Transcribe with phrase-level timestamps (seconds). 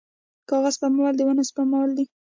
[0.39, 2.05] د کاغذ سپمول د ونو سپمول دي